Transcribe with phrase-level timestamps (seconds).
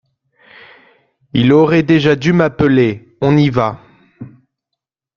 [1.33, 3.15] Il aurait déjà dû m’appeler.
[3.21, 3.83] On y va.